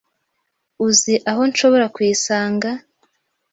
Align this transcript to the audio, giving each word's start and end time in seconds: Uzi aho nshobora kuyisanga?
Uzi 0.85 1.13
aho 1.29 1.41
nshobora 1.49 1.85
kuyisanga? 1.95 2.69